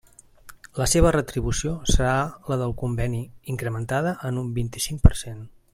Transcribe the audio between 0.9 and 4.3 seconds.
seva retribució serà la del conveni, incrementada